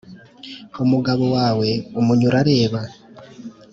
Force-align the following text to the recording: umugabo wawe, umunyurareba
umugabo 0.83 1.23
wawe, 1.35 1.69
umunyurareba 1.99 2.81